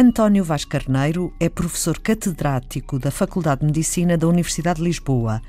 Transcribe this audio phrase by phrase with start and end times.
[0.00, 5.42] António Vaz Carneiro é professor catedrático da Faculdade de Medicina da Universidade de Lisboa.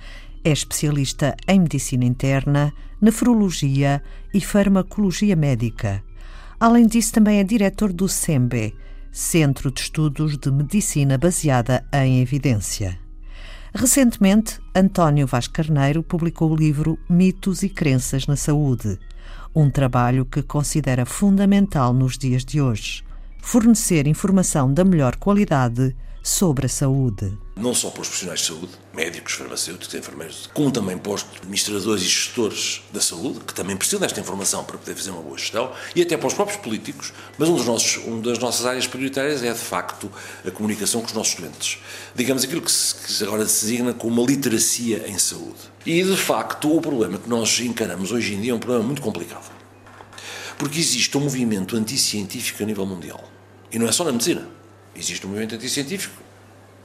[0.44, 4.02] É especialista em medicina interna, nefrologia
[4.34, 6.04] e farmacologia médica.
[6.60, 8.76] Além disso, também é diretor do SEMBE,
[9.12, 12.98] Centro de Estudos de Medicina Baseada em Evidência.
[13.72, 18.98] Recentemente, António Vaz Carneiro publicou o livro Mitos e Crenças na Saúde,
[19.54, 23.08] um trabalho que considera fundamental nos dias de hoje
[23.42, 27.38] fornecer informação da melhor qualidade sobre a saúde.
[27.56, 32.04] Não só para os profissionais de saúde, médicos, farmacêuticos, enfermeiros, como também para os administradores
[32.04, 35.72] e gestores da saúde, que também precisam desta informação para poder fazer uma boa gestão,
[35.96, 37.14] e até para os próprios políticos.
[37.38, 40.10] Mas um dos nossos, uma das nossas áreas prioritárias é, de facto,
[40.46, 41.80] a comunicação com os nossos doentes.
[42.16, 45.60] Digamos aquilo que, se, que agora se designa como uma literacia em saúde.
[45.86, 49.02] E, de facto, o problema que nós encaramos hoje em dia é um problema muito
[49.02, 49.59] complicado.
[50.60, 53.24] Porque existe um movimento anticientífico a nível mundial.
[53.72, 54.48] E não é só na medicina.
[54.96, 56.22] Existe um movimento anticientífico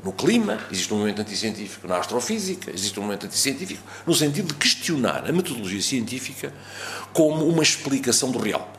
[0.04, 4.54] no clima, existe um movimento anticientífico na astrofísica, existe um movimento anticientífico no sentido de
[4.54, 6.52] questionar a metodologia científica
[7.12, 8.70] como uma explicação do real.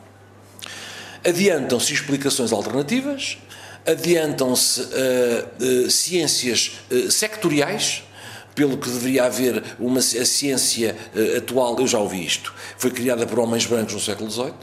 [1.24, 3.38] Adiantam-se explicações alternativas,
[3.84, 8.04] adiantam-se uh, uh, ciências uh, sectoriais,
[8.54, 10.96] pelo que deveria haver uma a ciência
[11.36, 14.54] atual, eu já ouvi isto, foi criada por homens brancos no século XVIII,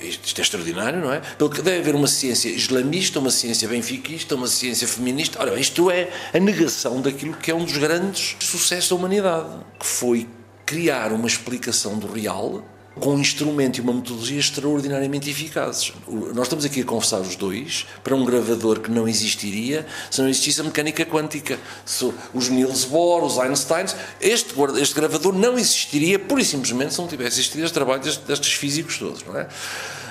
[0.00, 1.20] isto é extraordinário, não é?
[1.20, 5.40] Pelo que deve haver uma ciência islamista, uma ciência benfiquista, uma ciência feminista.
[5.40, 9.86] Ora, isto é a negação daquilo que é um dos grandes sucessos da humanidade, que
[9.86, 10.28] foi
[10.64, 12.64] criar uma explicação do real
[12.98, 15.92] com um instrumento e uma metodologia extraordinariamente eficazes.
[16.34, 20.28] Nós estamos aqui a conversar os dois para um gravador que não existiria se não
[20.28, 21.58] existisse a mecânica quântica.
[22.32, 27.08] Os Niels Bohr, os Einsteins, este, este gravador não existiria pura e simplesmente se não
[27.08, 29.24] tivesse existido este trabalho destes, destes físicos todos.
[29.24, 29.48] Não é?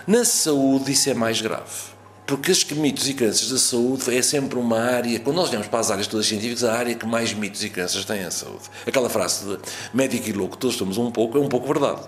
[0.05, 1.92] Na saúde isso é mais grave
[2.25, 5.79] porque os mitos e crenças da saúde é sempre uma área, quando nós olhamos para
[5.79, 8.63] as áreas todas científicas, a área que mais mitos e crenças tem é a saúde.
[8.87, 9.59] Aquela frase de
[9.93, 12.01] médico e louco, todos estamos um pouco, é um pouco verdade.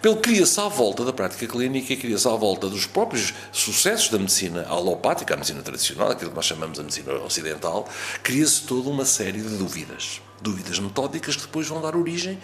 [0.00, 4.66] Pelo cria-se à volta da prática clínica, cria-se à volta dos próprios sucessos da medicina
[4.68, 7.88] alopática, a medicina tradicional, aquilo que nós chamamos de medicina ocidental,
[8.22, 10.20] cria-se toda uma série de dúvidas.
[10.40, 12.38] Dúvidas metódicas que depois vão dar origem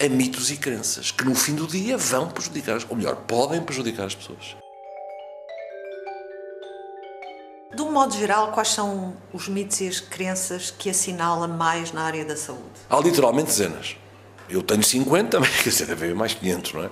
[0.00, 4.06] a mitos e crenças, que no fim do dia vão prejudicar, ou melhor, podem prejudicar
[4.06, 4.63] as pessoas.
[7.94, 12.36] Modo geral, quais são os mitos e as crenças que assinala mais na área da
[12.36, 12.62] saúde?
[12.90, 13.96] Há literalmente dezenas.
[14.50, 16.86] Eu tenho 50, mas quer dizer, deve haver mais 500, não é?
[16.86, 16.90] Uh,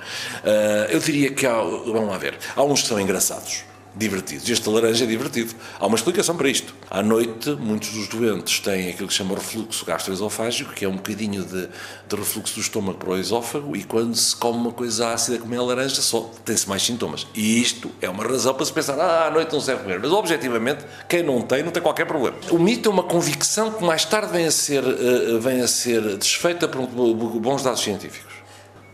[0.90, 3.64] eu diria que há, vamos lá ver, há uns que são engraçados
[3.94, 4.48] divertidos.
[4.48, 5.54] Este laranja é divertido.
[5.78, 6.74] Há uma explicação para isto.
[6.90, 10.96] À noite, muitos dos doentes têm aquilo que se chama refluxo gastroesofágico, que é um
[10.96, 11.68] bocadinho de,
[12.08, 15.54] de, refluxo do estômago para o esófago, e quando se come uma coisa ácida como
[15.54, 17.26] é a laranja, só tem-se mais sintomas.
[17.34, 20.00] E isto é uma razão para se pensar, ah, à noite não se deve comer.
[20.00, 22.36] Mas, objetivamente, quem não tem, não tem qualquer problema.
[22.50, 26.16] O mito é uma convicção que mais tarde vem a ser, uh, vem a ser
[26.16, 28.31] desfeita por bons dados científicos.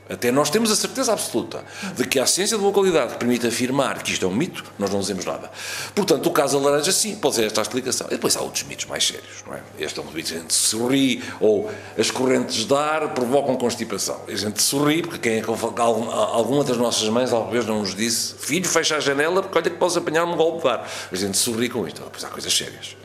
[0.09, 1.63] Até nós temos a certeza absoluta
[1.95, 4.91] de que a ciência de boa qualidade permite afirmar que isto é um mito, nós
[4.91, 5.51] não dizemos nada.
[5.95, 8.07] Portanto, o caso da laranja, sim, pode ser esta a explicação.
[8.07, 9.61] E depois há outros mitos mais sérios, não é?
[9.79, 14.21] Este é um mito, a gente sorri, ou as correntes de ar provocam constipação.
[14.27, 17.95] A gente sorri, porque quem é que alguma das nossas mães alguma vez não nos
[17.95, 20.89] disse, filho, fecha a janela, porque olha que podes apanhar um golpe de ar.
[21.13, 22.03] A gente sorri com isto.
[22.03, 22.97] Depois há coisas sérias.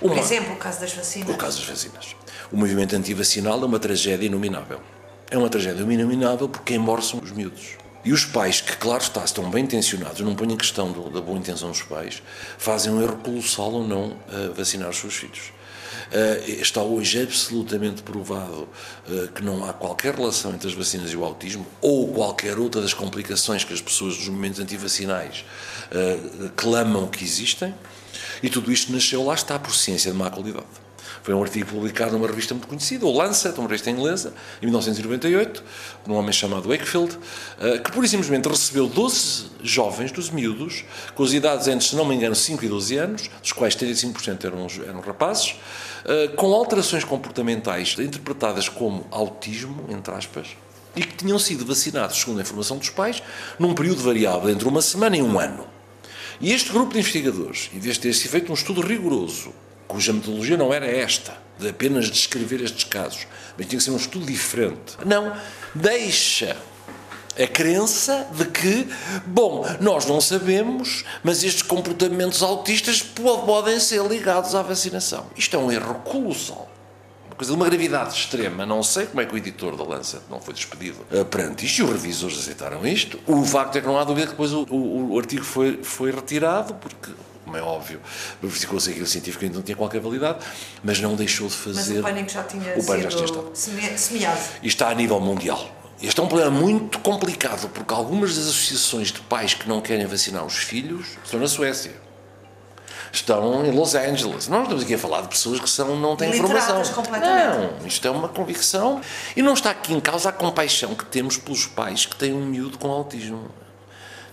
[0.00, 1.28] Uma, Por exemplo, o caso das vacinas.
[1.28, 2.16] O caso das vacinas.
[2.50, 4.80] O movimento antivacinal é uma tragédia inominável.
[5.30, 7.78] É uma tragédia inominável porque são os miúdos.
[8.04, 11.20] E os pais, que claro está, estão bem intencionados, não ponho em questão do, da
[11.20, 12.22] boa intenção dos pais,
[12.56, 15.52] fazem um erro colossal ou não a vacinar os seus filhos.
[16.10, 18.68] Uh, está hoje absolutamente provado
[19.06, 22.80] uh, que não há qualquer relação entre as vacinas e o autismo ou qualquer outra
[22.80, 25.44] das complicações que as pessoas dos movimentos antivacinais
[25.92, 27.72] uh, clamam que existem.
[28.42, 30.66] E tudo isto nasceu, lá está, por ciência de má qualidade.
[31.22, 34.32] Foi um artigo publicado numa revista muito conhecida, o Lancet, uma revista inglesa,
[34.62, 35.62] em 1998,
[36.02, 37.18] por um homem chamado Wakefield,
[37.60, 40.84] eh, que pura e simplesmente recebeu 12 jovens, 12 miúdos,
[41.14, 44.44] com as idades entre, se não me engano, 5 e 12 anos, dos quais 35%
[44.46, 45.56] eram, eram rapazes,
[46.06, 50.48] eh, com alterações comportamentais interpretadas como autismo, entre aspas,
[50.96, 53.22] e que tinham sido vacinados, segundo a informação dos pais,
[53.58, 55.66] num período variável entre uma semana e um ano.
[56.40, 59.52] E este grupo de investigadores, vez de ter se feito um estudo rigoroso
[59.90, 63.26] cuja metodologia não era esta, de apenas descrever estes casos,
[63.58, 64.96] mas tinha que ser um estudo diferente.
[65.04, 65.36] Não,
[65.74, 66.56] deixa
[67.38, 68.88] a crença de que,
[69.26, 75.26] bom, nós não sabemos, mas estes comportamentos autistas podem ser ligados à vacinação.
[75.36, 76.70] Isto é um erro colossal.
[77.26, 78.64] Uma coisa de uma gravidade extrema.
[78.64, 81.78] Não sei como é que o editor da Lancet não foi despedido uh, perante isto
[81.78, 83.18] e os revisores aceitaram isto.
[83.26, 86.10] O facto é que não há dúvida que depois o, o, o artigo foi, foi
[86.10, 87.10] retirado porque
[87.50, 88.00] como é óbvio,
[88.40, 90.38] verificou-se aquilo científico ainda não tinha qualquer validade,
[90.84, 91.94] mas não deixou de fazer.
[91.94, 93.10] Mas o pânico já tinha o já
[93.98, 94.40] semeado.
[94.62, 95.68] E está a nível mundial.
[96.00, 100.06] Este é um problema muito complicado, porque algumas das associações de pais que não querem
[100.06, 101.92] vacinar os filhos estão na Suécia.
[103.12, 104.46] Estão em Los Angeles.
[104.46, 106.80] Nós estamos aqui a falar de pessoas que são, não têm informação.
[106.80, 109.00] Não, isto é uma convicção.
[109.36, 112.46] E não está aqui em causa a compaixão que temos pelos pais que têm um
[112.46, 113.50] miúdo com autismo.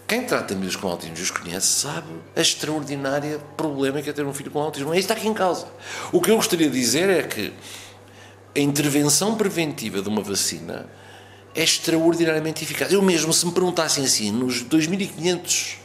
[0.08, 4.26] Quem trata miúdos com autismo e os conhece sabe a extraordinária problema que é ter
[4.26, 4.94] um filho com autismo.
[4.94, 5.68] É isso que está aqui em causa.
[6.14, 7.54] O que eu gostaria de dizer é que
[8.56, 10.88] a intervenção preventiva de uma vacina
[11.54, 12.94] é extraordinariamente eficaz.
[12.94, 15.76] Eu mesmo, se me perguntassem assim, nos 2500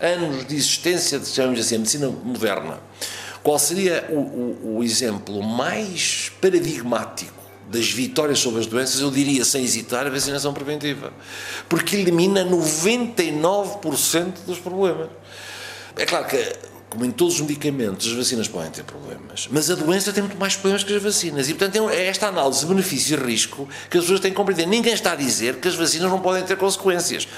[0.00, 2.78] anos de existência, de, chamamos assim, a medicina moderna,
[3.42, 7.37] qual seria o, o, o exemplo mais paradigmático
[7.70, 11.12] das vitórias sobre as doenças, eu diria, sem hesitar, a vacinação preventiva.
[11.68, 15.08] Porque elimina 99% dos problemas.
[15.96, 19.74] É claro que como em todos os medicamentos, as vacinas podem ter problemas, mas a
[19.74, 21.48] doença tem muito mais problemas que as vacinas.
[21.48, 24.66] E, portanto, é esta análise de benefício e risco que as pessoas têm que compreender.
[24.66, 27.28] Ninguém está a dizer que as vacinas não podem ter consequências.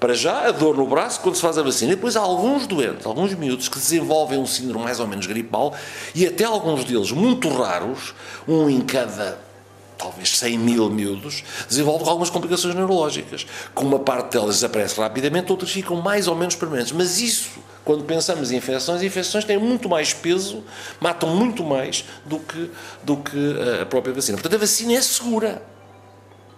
[0.00, 1.92] Para já, a dor no braço quando se faz a vacina.
[1.92, 5.74] E depois há alguns doentes, alguns miúdos, que desenvolvem um síndrome mais ou menos gripal
[6.14, 8.14] e até alguns deles, muito raros,
[8.48, 9.38] um em cada
[9.96, 13.46] talvez 100 mil miúdos, desenvolvem algumas complicações neurológicas.
[13.74, 16.92] Com uma parte delas desaparece rapidamente, outras ficam mais ou menos permanentes.
[16.92, 17.50] Mas isso
[17.84, 20.64] quando pensamos em infecções, infecções têm muito mais peso,
[20.98, 22.70] matam muito mais do que,
[23.02, 24.38] do que eh, a própria vacina.
[24.38, 25.62] Portanto, a vacina é segura.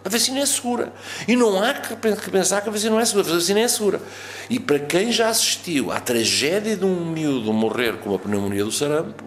[0.04, 0.92] A vacina é segura.
[1.26, 1.96] E não há que
[2.30, 3.28] pensar que a vacina não é segura.
[3.28, 4.00] A vacina é segura.
[4.48, 8.70] E para quem já assistiu à tragédia de um miúdo morrer com a pneumonia do
[8.70, 9.24] sarampo,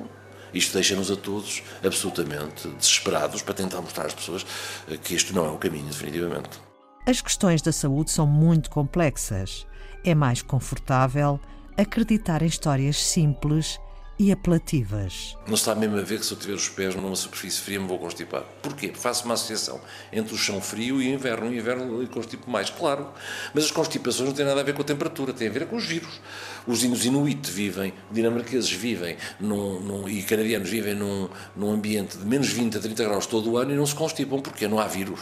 [0.54, 4.46] isto deixa-nos a todos absolutamente desesperados para tentar mostrar às pessoas
[4.90, 6.60] eh, que isto não é o caminho, definitivamente.
[7.06, 9.66] As questões da saúde são muito complexas.
[10.04, 11.40] É mais confortável
[11.78, 13.80] acreditar em histórias simples
[14.20, 15.38] e apelativas.
[15.48, 17.88] Não está mesmo a ver que se eu tiver os pés numa superfície fria me
[17.88, 18.44] vou constipar.
[18.62, 18.92] Porquê?
[18.94, 19.80] Faço uma associação
[20.12, 21.48] entre o chão frio e o inverno.
[21.48, 23.08] O inverno constipo mais, claro.
[23.54, 25.78] Mas as constipações não têm nada a ver com a temperatura, têm a ver com
[25.78, 26.20] os vírus.
[26.68, 32.50] Os inuit vivem, dinamarqueses vivem num, num, e canadianos vivem num, num ambiente de menos
[32.50, 35.22] 20 a 30 graus todo o ano e não se constipam porque não há vírus.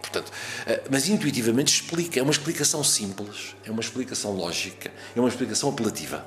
[0.00, 0.32] Portanto,
[0.66, 5.68] eh, mas intuitivamente explica, é uma explicação simples, é uma explicação lógica, é uma explicação
[5.68, 6.26] apelativa.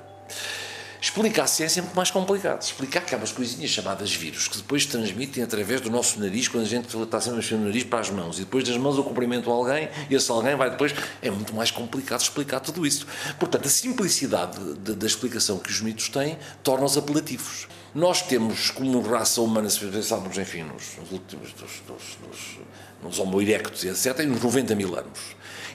[1.04, 2.62] Explicar a ciência é muito mais complicado.
[2.62, 6.66] Explicar que há coisinhas chamadas vírus que depois transmitem através do nosso nariz, quando a
[6.66, 9.52] gente está sempre mexendo no nariz para as mãos, e depois das mãos eu cumprimento
[9.52, 10.96] alguém e esse alguém vai depois.
[11.22, 13.06] É muito mais complicado explicar tudo isso.
[13.38, 17.68] Portanto, a simplicidade da explicação que os mitos têm torna-os apelativos.
[17.94, 22.60] Nós temos, como raça humana, se pensarmos, enfim, nos, últimos, dos, dos, dos,
[23.04, 25.20] nos Homo erectus, etc., uns 90 mil anos.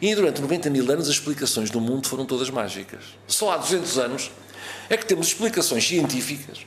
[0.00, 3.04] E durante 90 mil anos as explicações do mundo foram todas mágicas.
[3.26, 4.30] Só há 200 anos
[4.88, 6.66] é que temos explicações científicas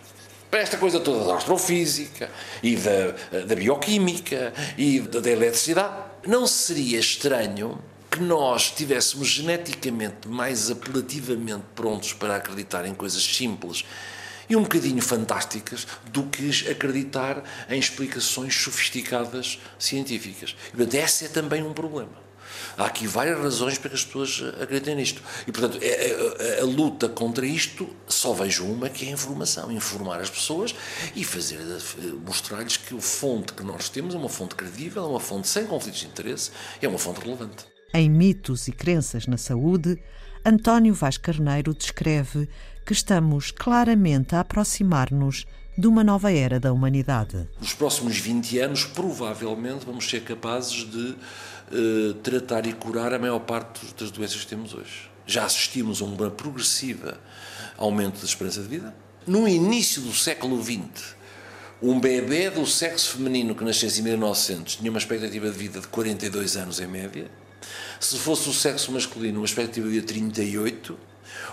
[0.50, 2.30] para esta coisa toda da astrofísica
[2.62, 5.96] e da, da bioquímica e da, da eletricidade.
[6.28, 7.80] Não seria estranho
[8.12, 13.86] que nós estivéssemos geneticamente mais apelativamente prontos para acreditar em coisas simples
[14.50, 20.54] e um bocadinho fantásticas do que acreditar em explicações sofisticadas científicas.
[20.74, 22.31] E, portanto, esse é também um problema.
[22.78, 25.22] Há aqui várias razões para que as pessoas acreditem nisto.
[25.48, 29.10] E, portanto, a, é, a, é, a, luta contra isto só vejo uma, que é
[29.10, 29.72] a informação.
[29.72, 30.76] Informar as pessoas
[31.16, 31.60] e fazer
[32.26, 35.66] mostrar-lhes que a fonte que nós temos é uma fonte credível, é uma fonte sem
[35.66, 37.66] conflitos de interesse, é uma fonte relevante.
[37.94, 40.02] Em Mitos e Crenças na Saúde,
[40.46, 42.48] António Vaz Carneiro descreve
[42.86, 45.46] que estamos claramente a aproximar-nos
[45.82, 47.50] de uma nova era da humanidade.
[47.60, 51.16] Nos próximos 20 anos, provavelmente, vamos ser capazes de
[51.72, 55.10] uh, tratar e curar a maior parte das doenças que temos hoje.
[55.26, 57.20] Já assistimos a uma progressiva
[57.80, 58.96] aumento da esperança de vida.
[59.26, 61.16] No início do século XX,
[61.82, 65.88] um bebê do sexo feminino que nascesse em 1900 tinha uma expectativa de vida de
[65.88, 67.26] 42 anos em média.
[68.00, 70.96] Se fosse o sexo masculino, uma expectativa de 38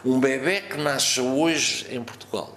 [0.04, 2.54] um bebê que nasce hoje em Portugal,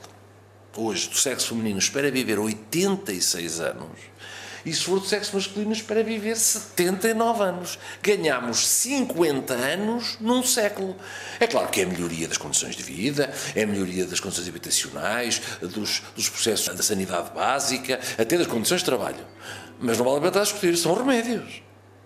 [0.75, 4.11] hoje do sexo feminino, espera viver 86 anos.
[4.65, 7.79] E se for do sexo masculino, espera viver 79 anos.
[8.01, 10.95] Ganhamos 50 anos num século.
[11.39, 14.47] É claro que é a melhoria das condições de vida, é a melhoria das condições
[14.47, 19.25] habitacionais, dos, dos processos da sanidade básica, até das condições de trabalho.
[19.79, 21.63] Mas não vale a pena discutir, são remédios.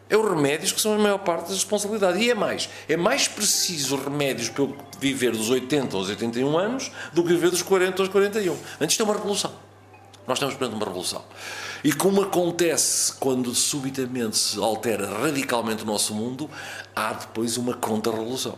[0.09, 2.19] É os remédios que são a maior parte da responsabilidade.
[2.19, 2.69] E é mais.
[2.87, 7.49] É mais preciso remédios para eu viver dos 80 aos 81 anos do que viver
[7.49, 8.55] dos 40 aos 41.
[8.79, 9.51] Antes é uma revolução.
[10.27, 11.23] Nós estamos perante uma revolução.
[11.83, 16.49] E como acontece quando subitamente se altera radicalmente o nosso mundo,
[16.95, 18.57] há depois uma contra-revolução.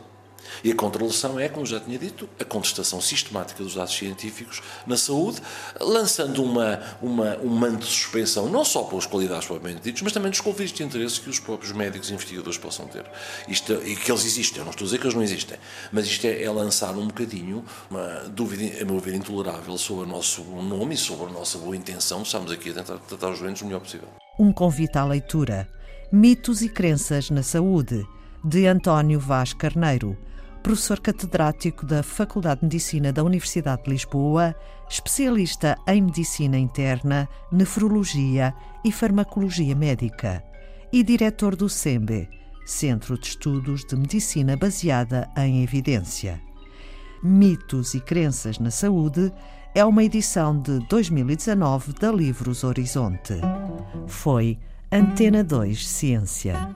[0.63, 4.97] E a contrarrelação é, como já tinha dito, a contestação sistemática dos dados científicos na
[4.97, 5.41] saúde,
[5.79, 10.29] lançando uma, uma, um manto de suspensão, não só pelas qualidades propriamente ditas, mas também
[10.29, 13.05] dos conflitos de interesse que os próprios médicos e investigadores possam ter.
[13.47, 15.57] Isto, e que eles existem, eu não estou a dizer que eles não existem,
[15.91, 20.07] mas isto é, é lançar um bocadinho uma dúvida, a meu ver, intolerável sobre o
[20.07, 22.21] nosso nome e sobre a nossa boa intenção.
[22.21, 24.07] Estamos aqui a tentar tratar os doentes o melhor possível.
[24.39, 25.67] Um convite à leitura.
[26.11, 28.05] Mitos e Crenças na Saúde,
[28.43, 30.17] de António Vaz Carneiro
[30.67, 34.53] professor catedrático da Faculdade de Medicina da Universidade de Lisboa,
[34.89, 40.43] especialista em medicina interna, nefrologia e farmacologia médica,
[40.91, 42.27] e diretor do SEMBE,
[42.65, 46.41] Centro de Estudos de Medicina Baseada em Evidência.
[47.23, 49.31] Mitos e Crenças na Saúde
[49.73, 53.35] é uma edição de 2019 da Livros Horizonte.
[54.05, 54.59] Foi
[54.91, 56.75] Antena 2 Ciência.